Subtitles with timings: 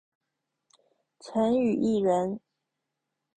[1.19, 2.39] 陈与义人。